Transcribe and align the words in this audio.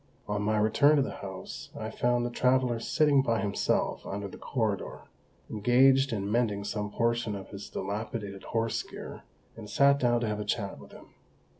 On 0.27 0.41
my 0.41 0.57
return 0.57 0.95
to 0.95 1.03
the 1.03 1.17
house 1.21 1.69
I 1.77 1.91
found 1.91 2.25
the 2.25 2.31
traveller 2.31 2.79
sitting 2.79 3.21
by 3.21 3.39
himself 3.39 4.03
under 4.03 4.27
the 4.27 4.35
corridor, 4.39 5.01
engaged 5.47 6.11
in 6.11 6.31
mending 6.31 6.63
some 6.63 6.89
portion 6.89 7.35
of 7.35 7.49
his 7.49 7.69
dilapidated 7.69 8.45
horse 8.45 8.81
gear, 8.81 9.21
and 9.55 9.69
sat 9.69 9.99
down 9.99 10.21
to 10.21 10.27
have 10.27 10.39
a 10.39 10.43
chat 10.43 10.79
with 10.79 10.91
him. 10.91 11.09